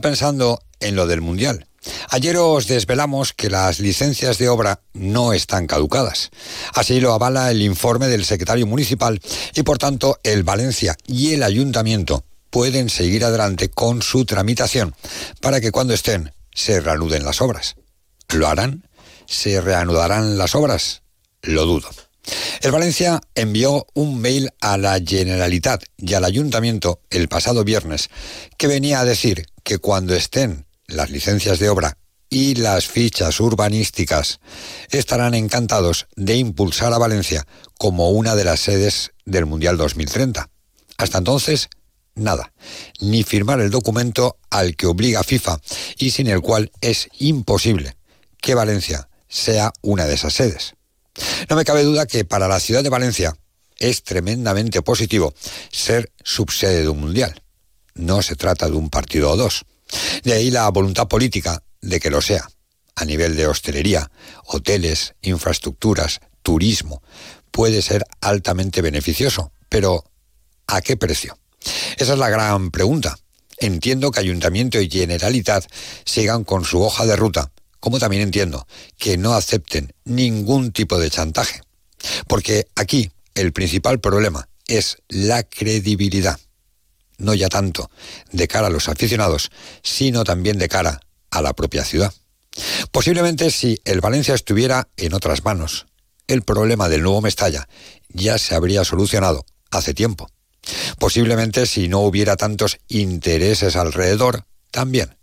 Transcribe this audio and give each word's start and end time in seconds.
pensando 0.00 0.60
en 0.80 0.96
lo 0.96 1.06
del 1.06 1.20
Mundial. 1.20 1.66
Ayer 2.10 2.36
os 2.36 2.66
desvelamos 2.66 3.32
que 3.32 3.50
las 3.50 3.78
licencias 3.78 4.38
de 4.38 4.48
obra 4.48 4.80
no 4.92 5.32
están 5.32 5.66
caducadas. 5.66 6.30
Así 6.74 7.00
lo 7.00 7.12
avala 7.12 7.50
el 7.50 7.62
informe 7.62 8.08
del 8.08 8.24
secretario 8.24 8.66
municipal 8.66 9.20
y 9.54 9.62
por 9.62 9.78
tanto 9.78 10.18
el 10.22 10.42
Valencia 10.42 10.96
y 11.06 11.34
el 11.34 11.42
ayuntamiento 11.42 12.24
pueden 12.50 12.88
seguir 12.88 13.24
adelante 13.24 13.68
con 13.68 14.02
su 14.02 14.24
tramitación 14.24 14.94
para 15.40 15.60
que 15.60 15.72
cuando 15.72 15.94
estén 15.94 16.32
se 16.54 16.80
reanuden 16.80 17.24
las 17.24 17.40
obras. 17.40 17.76
¿Lo 18.30 18.48
harán? 18.48 18.88
¿Se 19.26 19.60
reanudarán 19.60 20.38
las 20.38 20.54
obras? 20.54 21.02
Lo 21.42 21.64
dudo. 21.64 21.90
El 22.60 22.72
Valencia 22.72 23.20
envió 23.34 23.86
un 23.94 24.20
mail 24.20 24.50
a 24.60 24.76
la 24.78 24.98
Generalitat 25.04 25.84
y 25.96 26.14
al 26.14 26.24
Ayuntamiento 26.24 27.00
el 27.10 27.28
pasado 27.28 27.64
viernes 27.64 28.10
que 28.56 28.66
venía 28.66 29.00
a 29.00 29.04
decir 29.04 29.46
que 29.62 29.78
cuando 29.78 30.14
estén 30.14 30.66
las 30.86 31.10
licencias 31.10 31.58
de 31.58 31.68
obra 31.68 31.98
y 32.28 32.56
las 32.56 32.86
fichas 32.86 33.40
urbanísticas 33.40 34.40
estarán 34.90 35.34
encantados 35.34 36.06
de 36.16 36.36
impulsar 36.36 36.92
a 36.92 36.98
Valencia 36.98 37.46
como 37.78 38.10
una 38.10 38.34
de 38.34 38.44
las 38.44 38.60
sedes 38.60 39.12
del 39.24 39.46
Mundial 39.46 39.76
2030. 39.76 40.50
Hasta 40.98 41.18
entonces, 41.18 41.68
nada, 42.14 42.52
ni 43.00 43.22
firmar 43.22 43.60
el 43.60 43.70
documento 43.70 44.38
al 44.50 44.76
que 44.76 44.86
obliga 44.86 45.22
FIFA 45.22 45.60
y 45.98 46.10
sin 46.10 46.26
el 46.26 46.40
cual 46.40 46.72
es 46.80 47.08
imposible 47.18 47.96
que 48.40 48.54
Valencia 48.54 49.08
sea 49.28 49.72
una 49.82 50.06
de 50.06 50.14
esas 50.14 50.32
sedes. 50.32 50.75
No 51.48 51.56
me 51.56 51.64
cabe 51.64 51.82
duda 51.82 52.06
que 52.06 52.24
para 52.24 52.48
la 52.48 52.60
ciudad 52.60 52.82
de 52.82 52.88
Valencia 52.88 53.36
es 53.78 54.02
tremendamente 54.02 54.82
positivo 54.82 55.34
ser 55.70 56.12
subsede 56.22 56.82
de 56.82 56.88
un 56.88 57.00
mundial. 57.00 57.42
No 57.94 58.22
se 58.22 58.36
trata 58.36 58.66
de 58.66 58.76
un 58.76 58.90
partido 58.90 59.30
o 59.30 59.36
dos. 59.36 59.64
De 60.22 60.32
ahí 60.32 60.50
la 60.50 60.68
voluntad 60.70 61.08
política 61.08 61.62
de 61.80 62.00
que 62.00 62.10
lo 62.10 62.20
sea, 62.20 62.48
a 62.94 63.04
nivel 63.04 63.36
de 63.36 63.46
hostelería, 63.46 64.10
hoteles, 64.46 65.14
infraestructuras, 65.22 66.20
turismo. 66.42 67.02
Puede 67.50 67.82
ser 67.82 68.04
altamente 68.20 68.82
beneficioso, 68.82 69.52
pero 69.68 70.04
¿a 70.66 70.80
qué 70.80 70.96
precio? 70.96 71.38
Esa 71.96 72.12
es 72.14 72.18
la 72.18 72.28
gran 72.28 72.70
pregunta. 72.70 73.16
Entiendo 73.58 74.10
que 74.10 74.20
Ayuntamiento 74.20 74.80
y 74.80 74.90
Generalitat 74.90 75.64
sigan 76.04 76.44
con 76.44 76.64
su 76.64 76.82
hoja 76.82 77.06
de 77.06 77.16
ruta, 77.16 77.50
como 77.86 78.00
también 78.00 78.22
entiendo 78.22 78.66
que 78.98 79.16
no 79.16 79.34
acepten 79.34 79.94
ningún 80.04 80.72
tipo 80.72 80.98
de 80.98 81.08
chantaje. 81.08 81.60
Porque 82.26 82.66
aquí 82.74 83.12
el 83.36 83.52
principal 83.52 84.00
problema 84.00 84.48
es 84.66 84.96
la 85.06 85.44
credibilidad. 85.44 86.36
No 87.16 87.32
ya 87.32 87.48
tanto 87.48 87.88
de 88.32 88.48
cara 88.48 88.66
a 88.66 88.70
los 88.70 88.88
aficionados, 88.88 89.52
sino 89.84 90.24
también 90.24 90.58
de 90.58 90.68
cara 90.68 91.00
a 91.30 91.40
la 91.42 91.52
propia 91.52 91.84
ciudad. 91.84 92.12
Posiblemente 92.90 93.52
si 93.52 93.80
el 93.84 94.00
Valencia 94.00 94.34
estuviera 94.34 94.88
en 94.96 95.14
otras 95.14 95.44
manos, 95.44 95.86
el 96.26 96.42
problema 96.42 96.88
del 96.88 97.04
nuevo 97.04 97.22
Mestalla 97.22 97.68
ya 98.08 98.36
se 98.38 98.56
habría 98.56 98.82
solucionado 98.82 99.46
hace 99.70 99.94
tiempo. 99.94 100.28
Posiblemente 100.98 101.66
si 101.66 101.86
no 101.86 102.00
hubiera 102.00 102.34
tantos 102.34 102.78
intereses 102.88 103.76
alrededor, 103.76 104.44
también. 104.72 105.16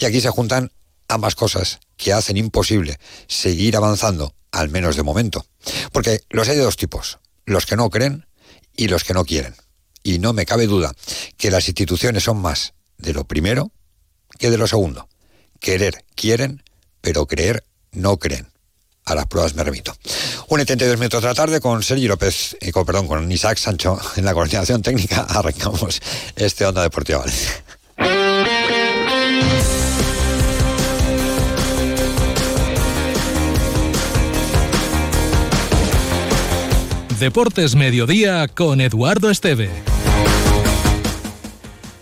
Y 0.00 0.06
aquí 0.06 0.20
se 0.20 0.30
juntan 0.30 0.72
ambas 1.10 1.34
cosas 1.34 1.78
que 2.00 2.12
hacen 2.12 2.36
imposible 2.36 2.98
seguir 3.28 3.76
avanzando, 3.76 4.34
al 4.50 4.70
menos 4.70 4.96
de 4.96 5.02
momento. 5.02 5.46
Porque 5.92 6.20
los 6.30 6.48
hay 6.48 6.56
de 6.56 6.62
dos 6.62 6.76
tipos, 6.76 7.18
los 7.44 7.66
que 7.66 7.76
no 7.76 7.90
creen 7.90 8.26
y 8.74 8.88
los 8.88 9.04
que 9.04 9.14
no 9.14 9.24
quieren. 9.24 9.54
Y 10.02 10.18
no 10.18 10.32
me 10.32 10.46
cabe 10.46 10.66
duda 10.66 10.92
que 11.36 11.50
las 11.50 11.68
instituciones 11.68 12.24
son 12.24 12.38
más 12.38 12.72
de 12.96 13.12
lo 13.12 13.24
primero 13.24 13.70
que 14.38 14.50
de 14.50 14.56
lo 14.56 14.66
segundo. 14.66 15.08
Querer 15.60 16.04
quieren, 16.14 16.62
pero 17.02 17.26
creer 17.26 17.64
no 17.92 18.18
creen. 18.18 18.48
A 19.04 19.14
las 19.14 19.26
pruebas 19.26 19.54
me 19.54 19.64
remito. 19.64 19.94
Un 20.48 20.60
72 20.60 20.98
minutos 20.98 21.22
de 21.22 21.28
la 21.28 21.34
tarde 21.34 21.60
con 21.60 21.82
Sergio 21.82 22.08
López, 22.08 22.56
y 22.60 22.70
con, 22.70 22.86
perdón, 22.86 23.08
con 23.08 23.30
Isaac 23.30 23.58
Sancho 23.58 24.00
en 24.16 24.24
la 24.24 24.32
coordinación 24.32 24.80
técnica. 24.80 25.22
Arrancamos 25.28 26.00
este 26.36 26.64
Onda 26.64 26.82
Deportiva 26.82 27.24
Deportes 37.20 37.76
Mediodía 37.76 38.48
con 38.48 38.80
Eduardo 38.80 39.28
Esteve 39.28 39.89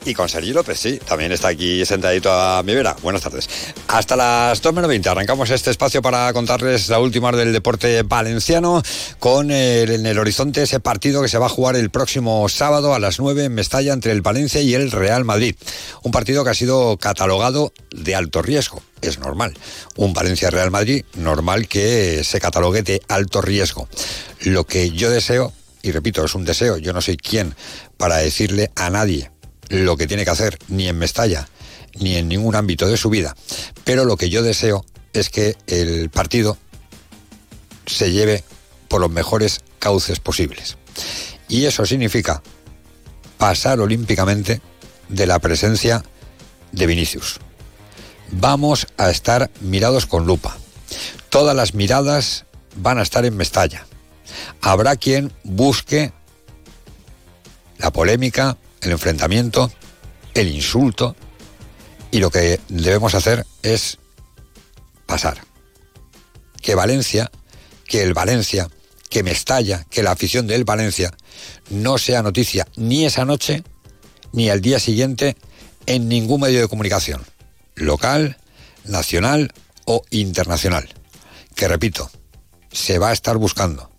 y 0.08 0.14
con 0.14 0.28
Sergio 0.28 0.54
López, 0.54 0.78
sí, 0.80 0.98
también 1.06 1.32
está 1.32 1.48
aquí 1.48 1.84
sentadito 1.84 2.32
a 2.32 2.62
mi 2.62 2.74
vera. 2.74 2.96
Buenas 3.02 3.20
tardes. 3.20 3.48
Hasta 3.88 4.16
las 4.16 4.62
2 4.62 4.72
menos 4.72 4.88
20 4.88 5.08
arrancamos 5.08 5.50
este 5.50 5.70
espacio 5.70 6.00
para 6.00 6.32
contarles 6.32 6.88
la 6.88 6.98
última 6.98 7.30
del 7.32 7.52
deporte 7.52 8.02
valenciano 8.04 8.82
con 9.18 9.50
en 9.50 10.06
el 10.06 10.18
horizonte 10.18 10.62
ese 10.62 10.80
partido 10.80 11.20
que 11.20 11.28
se 11.28 11.36
va 11.36 11.46
a 11.46 11.50
jugar 11.50 11.76
el 11.76 11.90
próximo 11.90 12.48
sábado 12.48 12.94
a 12.94 12.98
las 12.98 13.18
9 13.18 13.44
en 13.44 13.54
Mestalla 13.54 13.92
entre 13.92 14.12
el 14.12 14.22
Valencia 14.22 14.62
y 14.62 14.74
el 14.74 14.90
Real 14.90 15.26
Madrid. 15.26 15.56
Un 16.02 16.10
partido 16.10 16.42
que 16.42 16.50
ha 16.50 16.54
sido 16.54 16.96
catalogado 16.96 17.72
de 17.90 18.14
alto 18.14 18.40
riesgo. 18.40 18.82
Es 19.02 19.18
normal. 19.18 19.54
Un 19.96 20.14
Valencia-Real 20.14 20.70
Madrid, 20.70 21.04
normal 21.14 21.68
que 21.68 22.24
se 22.24 22.40
catalogue 22.40 22.82
de 22.82 23.02
alto 23.08 23.42
riesgo. 23.42 23.88
Lo 24.40 24.64
que 24.64 24.90
yo 24.90 25.10
deseo, 25.10 25.52
y 25.82 25.92
repito, 25.92 26.24
es 26.24 26.34
un 26.34 26.44
deseo, 26.44 26.78
yo 26.78 26.92
no 26.92 27.02
soy 27.02 27.16
quien 27.16 27.54
para 27.96 28.16
decirle 28.16 28.70
a 28.74 28.90
nadie 28.90 29.30
lo 29.68 29.96
que 29.96 30.06
tiene 30.06 30.24
que 30.24 30.30
hacer, 30.30 30.58
ni 30.68 30.88
en 30.88 30.98
Mestalla, 30.98 31.48
ni 31.98 32.16
en 32.16 32.28
ningún 32.28 32.54
ámbito 32.54 32.86
de 32.86 32.96
su 32.96 33.10
vida. 33.10 33.36
Pero 33.84 34.04
lo 34.04 34.16
que 34.16 34.30
yo 34.30 34.42
deseo 34.42 34.84
es 35.12 35.30
que 35.30 35.56
el 35.66 36.10
partido 36.10 36.58
se 37.86 38.12
lleve 38.12 38.44
por 38.88 39.00
los 39.00 39.10
mejores 39.10 39.60
cauces 39.78 40.20
posibles. 40.20 40.76
Y 41.48 41.64
eso 41.64 41.86
significa 41.86 42.42
pasar 43.38 43.80
olímpicamente 43.80 44.60
de 45.08 45.26
la 45.26 45.38
presencia 45.38 46.04
de 46.72 46.86
Vinicius. 46.86 47.38
Vamos 48.30 48.86
a 48.98 49.10
estar 49.10 49.50
mirados 49.60 50.06
con 50.06 50.26
lupa. 50.26 50.56
Todas 51.30 51.56
las 51.56 51.74
miradas 51.74 52.44
van 52.76 52.98
a 52.98 53.02
estar 53.02 53.24
en 53.24 53.36
Mestalla. 53.36 53.86
Habrá 54.60 54.96
quien 54.96 55.32
busque 55.44 56.12
la 57.78 57.92
polémica, 57.92 58.58
el 58.82 58.92
enfrentamiento, 58.92 59.70
el 60.34 60.48
insulto, 60.48 61.16
y 62.10 62.18
lo 62.18 62.30
que 62.30 62.60
debemos 62.68 63.14
hacer 63.14 63.46
es 63.62 63.98
pasar. 65.06 65.38
Que 66.62 66.74
Valencia, 66.74 67.30
que 67.84 68.02
el 68.02 68.14
Valencia, 68.14 68.68
que 69.08 69.22
Mestalla, 69.22 69.84
que 69.90 70.02
la 70.02 70.12
afición 70.12 70.46
del 70.46 70.64
Valencia 70.64 71.12
no 71.70 71.98
sea 71.98 72.22
noticia 72.22 72.66
ni 72.76 73.04
esa 73.04 73.24
noche 73.24 73.62
ni 74.32 74.50
al 74.50 74.60
día 74.60 74.78
siguiente 74.78 75.36
en 75.86 76.08
ningún 76.08 76.42
medio 76.42 76.60
de 76.60 76.68
comunicación, 76.68 77.24
local, 77.74 78.36
nacional 78.84 79.52
o 79.84 80.02
internacional. 80.10 80.88
Que 81.54 81.68
repito, 81.68 82.10
se 82.70 82.98
va 82.98 83.10
a 83.10 83.12
estar 83.12 83.36
buscando 83.38 83.90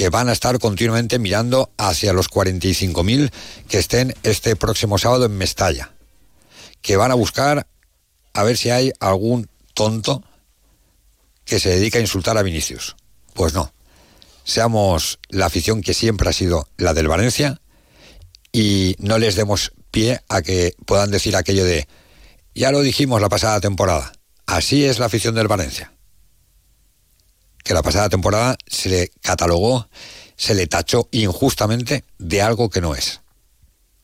que 0.00 0.08
van 0.08 0.30
a 0.30 0.32
estar 0.32 0.58
continuamente 0.58 1.18
mirando 1.18 1.74
hacia 1.76 2.14
los 2.14 2.30
45.000 2.30 3.30
que 3.68 3.78
estén 3.78 4.14
este 4.22 4.56
próximo 4.56 4.96
sábado 4.96 5.26
en 5.26 5.36
Mestalla. 5.36 5.92
Que 6.80 6.96
van 6.96 7.10
a 7.10 7.14
buscar 7.14 7.66
a 8.32 8.42
ver 8.42 8.56
si 8.56 8.70
hay 8.70 8.92
algún 8.98 9.50
tonto 9.74 10.24
que 11.44 11.60
se 11.60 11.68
dedica 11.68 11.98
a 11.98 12.00
insultar 12.00 12.38
a 12.38 12.42
Vinicius. 12.42 12.96
Pues 13.34 13.52
no. 13.52 13.74
Seamos 14.42 15.18
la 15.28 15.44
afición 15.44 15.82
que 15.82 15.92
siempre 15.92 16.30
ha 16.30 16.32
sido 16.32 16.66
la 16.78 16.94
del 16.94 17.06
Valencia 17.06 17.60
y 18.52 18.96
no 19.00 19.18
les 19.18 19.34
demos 19.34 19.72
pie 19.90 20.22
a 20.30 20.40
que 20.40 20.72
puedan 20.86 21.10
decir 21.10 21.36
aquello 21.36 21.66
de, 21.66 21.86
ya 22.54 22.72
lo 22.72 22.80
dijimos 22.80 23.20
la 23.20 23.28
pasada 23.28 23.60
temporada, 23.60 24.12
así 24.46 24.82
es 24.82 24.98
la 24.98 25.04
afición 25.04 25.34
del 25.34 25.48
Valencia 25.48 25.92
que 27.64 27.74
la 27.74 27.82
pasada 27.82 28.08
temporada 28.08 28.56
se 28.80 28.88
le 28.88 29.10
catalogó, 29.20 29.88
se 30.36 30.54
le 30.54 30.66
tachó 30.66 31.08
injustamente 31.10 32.04
de 32.18 32.40
algo 32.40 32.70
que 32.70 32.80
no 32.80 32.94
es. 32.94 33.20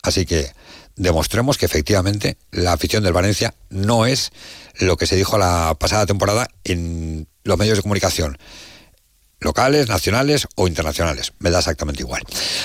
Así 0.03 0.27
que 0.27 0.53
demostremos 0.97 1.57
que 1.57 1.67
efectivamente 1.67 2.37
la 2.51 2.73
afición 2.73 3.03
del 3.03 3.15
Valencia 3.15 3.55
no 3.71 4.07
es 4.07 4.33
lo 4.79 4.97
que 4.97 5.07
se 5.07 5.17
dijo 5.17 5.39
la 5.39 5.75
pasada 5.79 6.05
temporada 6.05 6.49
en 6.65 7.27
los 7.45 7.59
medios 7.59 7.79
de 7.79 7.83
comunicación 7.83 8.39
locales, 9.41 9.89
nacionales 9.89 10.47
o 10.55 10.67
internacionales. 10.67 11.33
Me 11.39 11.51
da 11.51 11.59
exactamente 11.59 12.03
igual. 12.03 12.23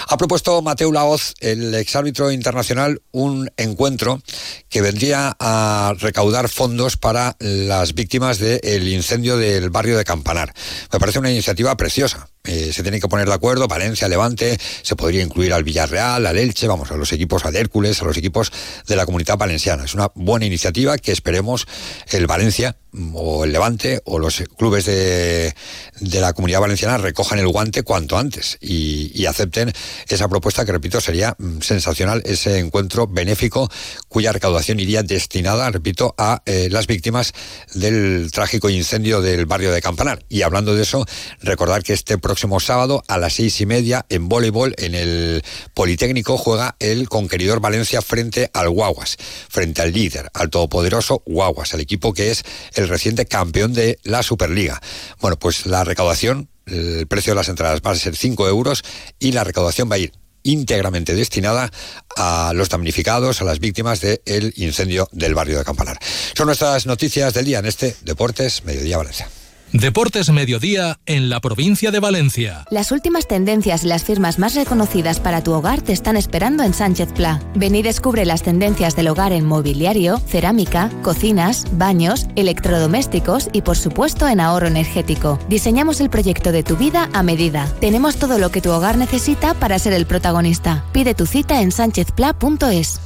Ha 0.07 0.17
propuesto 0.17 0.61
Mateo 0.61 0.91
Laoz, 0.91 1.33
el 1.39 1.73
exárbitro 1.75 2.31
internacional, 2.31 3.01
un 3.11 3.51
encuentro 3.57 4.21
que 4.69 4.81
vendría 4.81 5.35
a 5.39 5.93
recaudar 5.99 6.49
fondos 6.49 6.97
para 6.97 7.35
las 7.39 7.93
víctimas 7.93 8.39
del 8.39 8.87
incendio 8.87 9.37
del 9.37 9.69
barrio 9.69 9.97
de 9.97 10.05
Campanar. 10.05 10.53
Me 10.91 10.99
parece 10.99 11.19
una 11.19 11.31
iniciativa 11.31 11.75
preciosa. 11.75 12.29
eh, 12.43 12.71
se 12.73 12.81
tienen 12.81 12.99
que 12.99 13.07
poner 13.07 13.27
de 13.27 13.33
acuerdo, 13.33 13.67
Valencia, 13.67 14.07
Levante, 14.07 14.57
se 14.81 14.95
podría 14.95 15.21
incluir 15.21 15.53
al 15.53 15.63
Villarreal, 15.63 16.25
al 16.25 16.37
Elche, 16.37 16.67
vamos, 16.67 16.89
a 16.91 16.97
los 16.97 17.11
equipos, 17.11 17.45
al 17.45 17.55
Hércules, 17.55 18.01
a 18.01 18.05
los 18.05 18.17
equipos 18.17 18.51
de 18.87 18.95
la 18.95 19.05
comunidad 19.05 19.37
valenciana. 19.37 19.85
Es 19.85 19.93
una 19.93 20.09
buena 20.15 20.45
iniciativa 20.45 20.97
que 20.97 21.11
esperemos 21.11 21.67
el 22.09 22.25
Valencia 22.27 22.77
o 23.13 23.45
el 23.45 23.53
Levante 23.53 24.01
o 24.05 24.19
los 24.19 24.43
clubes 24.57 24.85
de, 24.85 25.53
la 25.99 26.33
comunidad 26.33 26.59
valenciana 26.59 26.97
recojan 26.97 27.39
el 27.39 27.47
guante 27.47 27.83
cuanto 27.83 28.17
antes 28.17 28.57
y, 28.61 29.25
acepten 29.31 29.71
esa 30.09 30.27
propuesta 30.27 30.65
que, 30.65 30.73
repito, 30.73 30.99
sería 30.99 31.35
mm, 31.37 31.61
sensacional, 31.61 32.21
ese 32.25 32.59
encuentro 32.59 33.07
benéfico 33.07 33.71
cuya 34.09 34.33
recaudación 34.33 34.79
iría 34.81 35.03
destinada, 35.03 35.69
repito, 35.71 36.13
a 36.17 36.41
eh, 36.45 36.67
las 36.69 36.85
víctimas 36.85 37.33
del 37.73 38.29
trágico 38.31 38.69
incendio 38.69 39.21
del 39.21 39.45
barrio 39.45 39.71
de 39.71 39.81
Campanar. 39.81 40.25
Y 40.27 40.41
hablando 40.41 40.75
de 40.75 40.83
eso, 40.83 41.05
recordar 41.41 41.83
que 41.83 41.93
este 41.93 42.17
próximo 42.17 42.59
sábado 42.59 43.03
a 43.07 43.17
las 43.17 43.33
seis 43.33 43.61
y 43.61 43.65
media 43.65 44.05
en 44.09 44.27
voleibol 44.27 44.75
en 44.77 44.95
el 44.95 45.43
Politécnico 45.73 46.37
juega 46.37 46.75
el 46.79 47.07
conqueridor 47.07 47.61
Valencia 47.61 48.01
frente 48.01 48.49
al 48.53 48.69
Guaguas, 48.69 49.17
frente 49.49 49.81
al 49.81 49.93
líder, 49.93 50.29
al 50.33 50.49
todopoderoso 50.49 51.23
Guaguas, 51.25 51.73
el 51.73 51.79
equipo 51.79 52.13
que 52.13 52.31
es 52.31 52.43
el 52.73 52.80
reciente 52.87 53.25
campeón 53.25 53.73
de 53.73 53.99
la 54.03 54.23
Superliga. 54.23 54.81
Bueno, 55.19 55.37
pues 55.37 55.65
la 55.65 55.83
recaudación, 55.83 56.49
el 56.65 57.07
precio 57.07 57.31
de 57.31 57.35
las 57.35 57.49
entradas 57.49 57.81
va 57.85 57.91
a 57.91 57.95
ser 57.95 58.15
5 58.15 58.47
euros 58.47 58.83
y 59.19 59.31
la 59.31 59.43
recaudación 59.43 59.89
va 59.89 59.95
a 59.95 59.99
ir 59.99 60.13
íntegramente 60.43 61.13
destinada 61.13 61.71
a 62.15 62.51
los 62.55 62.69
damnificados, 62.69 63.41
a 63.41 63.45
las 63.45 63.59
víctimas 63.59 64.01
del 64.01 64.53
incendio 64.55 65.07
del 65.11 65.35
barrio 65.35 65.57
de 65.57 65.63
Campanar. 65.63 65.99
Son 66.35 66.47
nuestras 66.47 66.85
noticias 66.85 67.33
del 67.33 67.45
día 67.45 67.59
en 67.59 67.65
este 67.65 67.95
Deportes 68.01 68.63
Mediodía 68.63 68.97
Valencia. 68.97 69.29
Deportes 69.73 70.29
Mediodía 70.31 70.99
en 71.05 71.29
la 71.29 71.39
provincia 71.39 71.91
de 71.91 72.01
Valencia. 72.01 72.65
Las 72.69 72.91
últimas 72.91 73.25
tendencias 73.25 73.85
y 73.85 73.87
las 73.87 74.03
firmas 74.03 74.37
más 74.37 74.53
reconocidas 74.53 75.21
para 75.21 75.43
tu 75.43 75.53
hogar 75.53 75.81
te 75.81 75.93
están 75.93 76.17
esperando 76.17 76.63
en 76.63 76.73
Sánchez 76.73 77.13
Pla. 77.13 77.41
Ven 77.55 77.75
y 77.75 77.81
descubre 77.81 78.25
las 78.25 78.43
tendencias 78.43 78.97
del 78.97 79.07
hogar 79.07 79.31
en 79.31 79.45
mobiliario, 79.45 80.17
cerámica, 80.17 80.91
cocinas, 81.03 81.65
baños, 81.71 82.27
electrodomésticos 82.35 83.47
y 83.53 83.61
por 83.61 83.77
supuesto 83.77 84.27
en 84.27 84.41
ahorro 84.41 84.67
energético. 84.67 85.39
Diseñamos 85.47 86.01
el 86.01 86.09
proyecto 86.09 86.51
de 86.51 86.63
tu 86.63 86.75
vida 86.75 87.09
a 87.13 87.23
medida. 87.23 87.73
Tenemos 87.79 88.17
todo 88.17 88.39
lo 88.39 88.51
que 88.51 88.61
tu 88.61 88.71
hogar 88.71 88.97
necesita 88.97 89.53
para 89.53 89.79
ser 89.79 89.93
el 89.93 90.05
protagonista. 90.05 90.83
Pide 90.91 91.13
tu 91.13 91.25
cita 91.25 91.61
en 91.61 91.71
sánchezpla.es. 91.71 92.99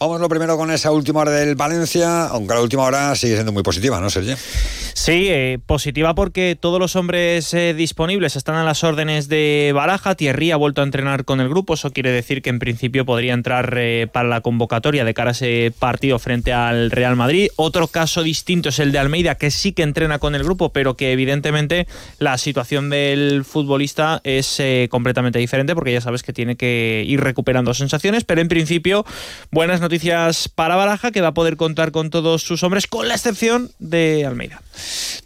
Vamos 0.00 0.20
lo 0.20 0.28
primero 0.28 0.56
con 0.56 0.70
esa 0.70 0.92
última 0.92 1.20
hora 1.20 1.32
del 1.32 1.56
Valencia, 1.56 2.26
aunque 2.26 2.54
la 2.54 2.60
última 2.60 2.84
hora 2.84 3.16
sigue 3.16 3.34
siendo 3.34 3.50
muy 3.50 3.64
positiva, 3.64 4.00
¿no, 4.00 4.08
Sergio? 4.08 4.36
Sí, 5.08 5.28
eh, 5.30 5.58
positiva 5.64 6.14
porque 6.14 6.54
todos 6.54 6.78
los 6.78 6.94
hombres 6.94 7.54
eh, 7.54 7.72
disponibles 7.72 8.36
están 8.36 8.56
a 8.56 8.62
las 8.62 8.84
órdenes 8.84 9.26
de 9.26 9.72
Baraja. 9.74 10.14
Thierry 10.14 10.50
ha 10.50 10.56
vuelto 10.56 10.82
a 10.82 10.84
entrenar 10.84 11.24
con 11.24 11.40
el 11.40 11.48
grupo, 11.48 11.72
eso 11.72 11.94
quiere 11.94 12.12
decir 12.12 12.42
que 12.42 12.50
en 12.50 12.58
principio 12.58 13.06
podría 13.06 13.32
entrar 13.32 13.72
eh, 13.78 14.06
para 14.12 14.28
la 14.28 14.42
convocatoria 14.42 15.06
de 15.06 15.14
cara 15.14 15.30
a 15.30 15.32
ese 15.32 15.72
partido 15.78 16.18
frente 16.18 16.52
al 16.52 16.90
Real 16.90 17.16
Madrid. 17.16 17.48
Otro 17.56 17.86
caso 17.86 18.22
distinto 18.22 18.68
es 18.68 18.80
el 18.80 18.92
de 18.92 18.98
Almeida, 18.98 19.36
que 19.36 19.50
sí 19.50 19.72
que 19.72 19.82
entrena 19.82 20.18
con 20.18 20.34
el 20.34 20.44
grupo, 20.44 20.74
pero 20.74 20.94
que 20.94 21.10
evidentemente 21.10 21.86
la 22.18 22.36
situación 22.36 22.90
del 22.90 23.46
futbolista 23.46 24.20
es 24.24 24.60
completamente 24.90 25.38
diferente 25.38 25.74
porque 25.74 25.94
ya 25.94 26.02
sabes 26.02 26.22
que 26.22 26.34
tiene 26.34 26.56
que 26.56 27.02
ir 27.06 27.22
recuperando 27.22 27.72
sensaciones, 27.72 28.24
pero 28.24 28.42
en 28.42 28.48
principio 28.48 29.06
buenas 29.50 29.80
noticias 29.80 30.50
para 30.50 30.76
Baraja, 30.76 31.12
que 31.12 31.22
va 31.22 31.28
a 31.28 31.34
poder 31.34 31.56
contar 31.56 31.92
con 31.92 32.10
todos 32.10 32.42
sus 32.42 32.62
hombres, 32.62 32.86
con 32.86 33.08
la 33.08 33.14
excepción 33.14 33.70
de 33.78 34.26
Almeida. 34.26 34.60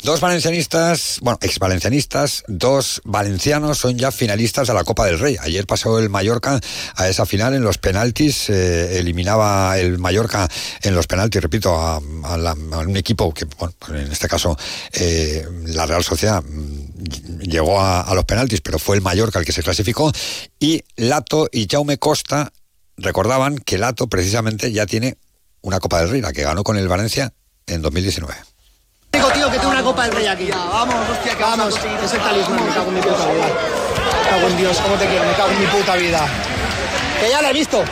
Dos 0.02 0.20
valencianistas, 0.20 1.18
bueno, 1.22 1.38
ex 1.40 1.58
valencianistas, 1.58 2.44
dos 2.48 3.00
valencianos 3.04 3.78
son 3.78 3.96
ya 3.96 4.10
finalistas 4.10 4.68
de 4.68 4.74
la 4.74 4.84
Copa 4.84 5.06
del 5.06 5.18
Rey. 5.18 5.36
Ayer 5.40 5.66
pasó 5.66 5.98
el 5.98 6.10
Mallorca 6.10 6.60
a 6.96 7.08
esa 7.08 7.26
final 7.26 7.54
en 7.54 7.62
los 7.62 7.78
penaltis, 7.78 8.50
eh, 8.50 8.98
eliminaba 8.98 9.78
el 9.78 9.98
Mallorca 9.98 10.48
en 10.82 10.94
los 10.94 11.06
penaltis, 11.06 11.42
repito, 11.42 11.74
a, 11.74 11.98
un 11.98 12.96
equipo 12.96 13.32
que, 13.32 13.44
bueno, 13.44 13.74
pues 13.78 14.04
en 14.04 14.12
este 14.12 14.28
caso 14.28 14.56
eh, 14.92 15.46
la 15.66 15.86
Real 15.86 16.02
Sociedad 16.02 16.42
mm, 16.42 17.40
llegó 17.42 17.80
a, 17.80 18.00
a, 18.00 18.14
los 18.14 18.24
penaltis, 18.24 18.60
pero 18.60 18.78
fue 18.78 18.96
el 18.96 19.02
Mallorca 19.02 19.38
el 19.38 19.44
que 19.44 19.52
se 19.52 19.62
clasificó, 19.62 20.12
y 20.58 20.82
Lato 20.96 21.48
y 21.52 21.68
Jaume 21.70 21.98
Costa 21.98 22.52
recordaban 22.96 23.58
que 23.58 23.78
Lato 23.78 24.08
precisamente 24.08 24.72
ya 24.72 24.86
tiene 24.86 25.16
una 25.60 25.80
Copa 25.80 26.00
del 26.00 26.10
Rey, 26.10 26.20
la 26.20 26.32
que 26.32 26.42
ganó 26.42 26.64
con 26.64 26.76
el 26.76 26.88
Valencia 26.88 27.32
en 27.66 27.82
2019. 27.82 28.34
Digo, 29.12 29.28
tío, 29.30 29.50
que 29.50 29.58
tengo 29.58 29.70
una 29.70 29.82
Copa 29.82 30.04
del 30.04 30.12
Rey 30.12 30.26
aquí. 30.26 30.50
vamos, 30.50 30.94
hostia, 31.10 31.36
que 31.36 31.42
vamos. 31.42 31.74
Es 32.02 32.12
el 32.14 32.20
talismán, 32.20 32.64
me 32.64 32.72
cago 32.72 32.88
en 32.88 32.94
mi 32.94 33.00
puta 33.00 33.26
vida. 33.26 33.46
Me 33.46 34.30
cago 34.30 34.48
en 34.48 34.56
Dios, 34.56 34.78
¿cómo 34.80 34.94
te 34.96 35.06
quiero? 35.06 35.24
Me 35.24 35.32
cago 35.34 35.50
en 35.50 35.60
mi 35.60 35.66
puta 35.66 35.96
vida. 35.96 36.26
Que 37.20 37.28
ya 37.28 37.42
la 37.42 37.50
he 37.50 37.52
visto. 37.52 37.84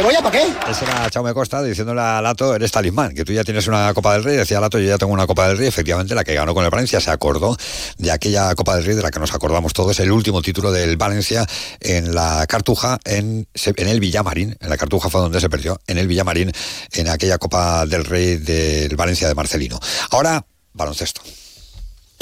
¿Que 0.00 0.06
voy 0.06 0.14
a 0.14 0.22
para 0.22 0.40
qué? 0.40 0.54
Ese 0.70 0.86
era 0.86 1.10
Chaume 1.10 1.34
Costa 1.34 1.62
diciéndole 1.62 2.00
a 2.00 2.22
Lato, 2.22 2.54
eres 2.54 2.72
talismán, 2.72 3.14
que 3.14 3.22
tú 3.22 3.34
ya 3.34 3.44
tienes 3.44 3.66
una 3.66 3.92
Copa 3.92 4.14
del 4.14 4.24
Rey. 4.24 4.34
Decía 4.34 4.58
Lato, 4.58 4.78
yo 4.78 4.88
ya 4.88 4.96
tengo 4.96 5.12
una 5.12 5.26
Copa 5.26 5.46
del 5.46 5.58
Rey. 5.58 5.68
Efectivamente, 5.68 6.14
la 6.14 6.24
que 6.24 6.32
ganó 6.32 6.54
con 6.54 6.64
el 6.64 6.70
Valencia 6.70 7.02
se 7.02 7.10
acordó 7.10 7.54
de 7.98 8.10
aquella 8.10 8.54
Copa 8.54 8.76
del 8.76 8.86
Rey 8.86 8.96
de 8.96 9.02
la 9.02 9.10
que 9.10 9.20
nos 9.20 9.34
acordamos 9.34 9.74
todos, 9.74 10.00
el 10.00 10.10
último 10.10 10.40
título 10.40 10.72
del 10.72 10.96
Valencia 10.96 11.46
en 11.80 12.14
la 12.14 12.46
Cartuja, 12.48 12.98
en, 13.04 13.46
en 13.52 13.88
el 13.88 14.00
Villamarín. 14.00 14.56
En 14.58 14.70
la 14.70 14.78
Cartuja 14.78 15.10
fue 15.10 15.20
donde 15.20 15.38
se 15.38 15.50
perdió, 15.50 15.78
en 15.86 15.98
el 15.98 16.08
Villamarín, 16.08 16.50
en 16.92 17.08
aquella 17.10 17.36
Copa 17.36 17.84
del 17.84 18.06
Rey 18.06 18.38
del 18.38 18.96
Valencia 18.96 19.28
de 19.28 19.34
Marcelino. 19.34 19.78
Ahora, 20.12 20.46
baloncesto. 20.72 21.20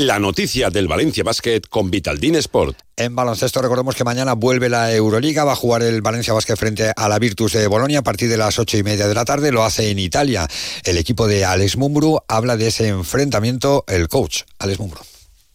La 0.00 0.20
noticia 0.20 0.70
del 0.70 0.86
Valencia 0.86 1.24
Basket 1.24 1.60
con 1.68 1.90
Vitaldin 1.90 2.36
Sport. 2.36 2.78
En 2.96 3.16
baloncesto 3.16 3.60
recordemos 3.60 3.96
que 3.96 4.04
mañana 4.04 4.34
vuelve 4.34 4.68
la 4.68 4.94
Euroliga, 4.94 5.42
va 5.42 5.54
a 5.54 5.56
jugar 5.56 5.82
el 5.82 6.02
Valencia 6.02 6.32
Basket 6.32 6.54
frente 6.54 6.92
a 6.94 7.08
la 7.08 7.18
Virtus 7.18 7.54
de 7.54 7.66
Bolonia 7.66 7.98
a 7.98 8.02
partir 8.02 8.28
de 8.28 8.36
las 8.36 8.60
ocho 8.60 8.78
y 8.78 8.84
media 8.84 9.08
de 9.08 9.14
la 9.16 9.24
tarde, 9.24 9.50
lo 9.50 9.64
hace 9.64 9.90
en 9.90 9.98
Italia. 9.98 10.46
El 10.84 10.98
equipo 10.98 11.26
de 11.26 11.44
Alex 11.44 11.76
Mumbru 11.76 12.20
habla 12.28 12.56
de 12.56 12.68
ese 12.68 12.86
enfrentamiento 12.86 13.84
el 13.88 14.06
coach, 14.06 14.42
Alex 14.60 14.78
Mumbru 14.78 15.00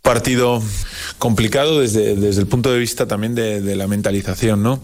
partido 0.04 0.62
complicado 1.18 1.80
desde, 1.80 2.18
desde 2.18 2.42
el 2.42 2.48
punto 2.48 2.74
de 2.74 2.78
vista 2.78 3.08
también 3.08 3.36
de, 3.36 3.76
la 3.78 3.88
mentalización, 3.88 4.62
¿no? 4.62 4.84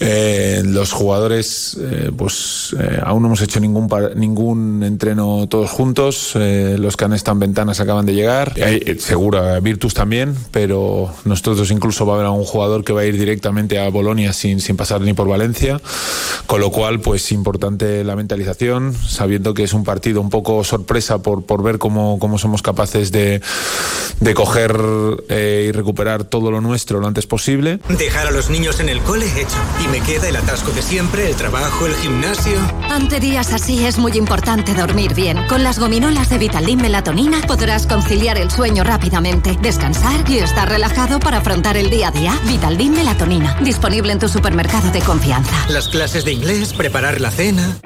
Eh, 0.00 0.62
los 0.64 0.92
jugadores, 0.92 1.76
eh, 1.80 2.12
pues 2.16 2.74
eh, 2.78 3.00
aún 3.02 3.22
no 3.22 3.28
hemos 3.28 3.42
hecho 3.42 3.58
ningún 3.58 3.88
ningún 4.14 4.82
entreno 4.84 5.46
todos 5.48 5.70
juntos. 5.70 6.34
los 6.34 6.96
que 6.96 7.04
han 7.04 7.12
estado 7.12 7.36
en 7.36 7.40
ventanas 7.40 7.80
acaban 7.80 8.06
de 8.06 8.14
llegar. 8.14 8.54
seguro, 8.98 9.60
Virtus 9.60 9.94
también, 9.94 10.34
pero 10.50 11.12
nosotros 11.24 11.70
incluso 11.70 12.06
va 12.06 12.12
a 12.12 12.16
haber 12.16 12.26
algún 12.26 12.44
jugador 12.44 12.84
que 12.84 12.92
va 12.92 13.00
a 13.00 13.04
ir 13.04 13.18
directamente 13.18 13.78
a 13.78 13.88
Bolonia 13.90 14.32
sin, 14.32 14.60
sin 14.60 14.76
pasar 14.76 15.00
ni 15.00 15.14
por 15.14 15.28
Valencia. 15.28 15.80
Con 16.46 16.60
lo 16.60 16.70
cual, 16.70 17.00
pues 17.00 17.32
importante 17.32 18.04
la 18.04 18.16
mentalización, 18.16 18.94
sabiendo 18.94 19.54
que 19.54 19.64
es 19.64 19.72
un 19.72 19.84
partido 19.84 20.20
un 20.20 20.30
poco 20.30 20.64
sorpresa 20.64 21.22
por, 21.22 21.44
por 21.44 21.62
ver 21.62 21.78
cómo, 21.78 22.18
cómo 22.18 22.38
somos 22.38 22.62
capaces 22.62 23.10
de 23.12 23.40
de 24.20 24.34
coger 24.34 24.76
eh, 25.28 25.66
y 25.68 25.72
recuperar 25.72 26.24
todo 26.24 26.50
lo 26.50 26.60
nuestro 26.60 27.00
lo 27.00 27.06
antes 27.06 27.26
posible. 27.26 27.78
Dejar 27.88 28.26
a 28.26 28.30
los 28.30 28.50
niños 28.50 28.80
en 28.80 28.88
el 28.88 29.00
cole 29.00 29.26
hecho. 29.26 29.56
Y 29.84 29.87
me 29.90 30.00
queda 30.00 30.28
el 30.28 30.36
atasco 30.36 30.70
de 30.72 30.82
siempre, 30.82 31.28
el 31.28 31.36
trabajo, 31.36 31.86
el 31.86 31.94
gimnasio. 31.94 32.58
Ante 32.90 33.20
días 33.20 33.52
así 33.52 33.86
es 33.86 33.98
muy 33.98 34.12
importante 34.12 34.74
dormir 34.74 35.14
bien. 35.14 35.38
Con 35.48 35.62
las 35.62 35.78
gominolas 35.78 36.28
de 36.30 36.38
Vitalin 36.38 36.80
Melatonina 36.80 37.40
podrás 37.46 37.86
conciliar 37.86 38.38
el 38.38 38.50
sueño 38.50 38.84
rápidamente, 38.84 39.56
descansar 39.60 40.28
y 40.28 40.38
estar 40.38 40.68
relajado 40.68 41.20
para 41.20 41.38
afrontar 41.38 41.76
el 41.76 41.90
día 41.90 42.08
a 42.08 42.10
día. 42.10 42.38
Vitalin 42.44 42.92
Melatonina, 42.92 43.56
disponible 43.60 44.12
en 44.12 44.18
tu 44.18 44.28
supermercado 44.28 44.90
de 44.90 45.00
confianza. 45.00 45.66
Las 45.68 45.88
clases 45.88 46.24
de 46.24 46.32
inglés, 46.32 46.72
preparar 46.72 47.20
la 47.20 47.30
cena. 47.30 47.78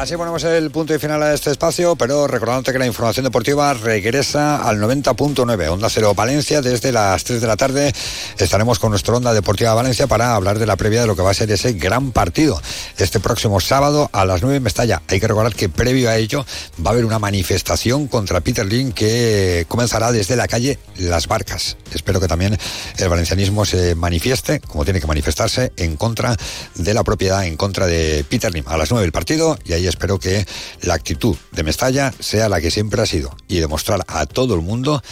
Así 0.00 0.16
ponemos 0.16 0.42
el 0.44 0.70
punto 0.70 0.94
y 0.94 0.98
final 0.98 1.22
a 1.22 1.34
este 1.34 1.50
espacio, 1.50 1.94
pero 1.94 2.26
recordándote 2.26 2.72
que 2.72 2.78
la 2.78 2.86
información 2.86 3.22
deportiva 3.22 3.74
regresa 3.74 4.66
al 4.66 4.80
90.9, 4.80 5.68
Onda 5.68 5.90
Cero 5.90 6.14
Valencia, 6.14 6.62
desde 6.62 6.90
las 6.90 7.22
3 7.22 7.38
de 7.38 7.46
la 7.46 7.58
tarde 7.58 7.92
estaremos 8.38 8.78
con 8.78 8.92
nuestra 8.92 9.14
Onda 9.14 9.34
Deportiva 9.34 9.74
Valencia 9.74 10.06
para 10.06 10.34
hablar 10.34 10.58
de 10.58 10.64
la 10.64 10.76
previa 10.76 11.02
de 11.02 11.06
lo 11.06 11.16
que 11.16 11.20
va 11.20 11.32
a 11.32 11.34
ser 11.34 11.50
ese 11.50 11.74
gran 11.74 12.12
partido 12.12 12.58
este 12.96 13.20
próximo 13.20 13.60
sábado 13.60 14.08
a 14.14 14.24
las 14.24 14.40
9 14.40 14.56
en 14.56 14.62
Mestalla. 14.62 15.02
Hay 15.06 15.20
que 15.20 15.28
recordar 15.28 15.54
que 15.54 15.68
previo 15.68 16.08
a 16.08 16.16
ello 16.16 16.46
va 16.78 16.92
a 16.92 16.92
haber 16.94 17.04
una 17.04 17.18
manifestación 17.18 18.08
contra 18.08 18.40
Peter 18.40 18.64
Lin 18.64 18.92
que 18.92 19.66
comenzará 19.68 20.12
desde 20.12 20.34
la 20.34 20.48
calle 20.48 20.78
Las 20.96 21.26
Barcas. 21.26 21.76
Espero 21.92 22.20
que 22.20 22.26
también 22.26 22.56
el 22.96 23.08
valencianismo 23.10 23.66
se 23.66 23.94
manifieste, 23.96 24.60
como 24.60 24.84
tiene 24.84 24.98
que 24.98 25.06
manifestarse, 25.06 25.72
en 25.76 25.96
contra 25.96 26.34
de 26.76 26.94
la 26.94 27.04
propiedad, 27.04 27.44
en 27.44 27.58
contra 27.58 27.86
de 27.86 28.24
Peter 28.26 28.50
Lim. 28.50 28.64
A 28.66 28.78
las 28.78 28.90
9 28.90 29.04
el 29.04 29.12
partido 29.12 29.58
y 29.66 29.74
ahí 29.74 29.89
espero 29.90 30.18
que 30.18 30.46
la 30.80 30.94
actitud 30.94 31.36
de 31.52 31.62
Mestalla 31.62 32.12
sea 32.18 32.48
la 32.48 32.60
que 32.60 32.70
siempre 32.70 33.02
ha 33.02 33.06
sido 33.06 33.36
y 33.48 33.60
demostrar 33.60 34.00
a 34.06 34.24
todo 34.26 34.54
el 34.54 34.62
mundo 34.62 35.02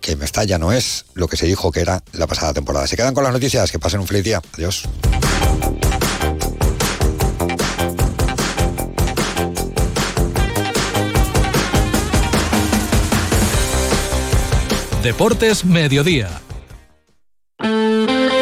que 0.00 0.16
Mestalla 0.16 0.58
no 0.58 0.72
es 0.72 1.06
lo 1.14 1.28
que 1.28 1.36
se 1.36 1.46
dijo 1.46 1.70
que 1.70 1.80
era 1.80 2.02
la 2.12 2.26
pasada 2.26 2.52
temporada. 2.52 2.86
Se 2.86 2.96
quedan 2.96 3.14
con 3.14 3.22
las 3.22 3.32
noticias, 3.32 3.70
que 3.70 3.78
pasen 3.78 4.00
un 4.00 4.08
feliz 4.08 4.24
día. 4.24 4.42
Adiós. 4.54 4.88
Deportes 15.02 15.64
Mediodía 15.64 16.42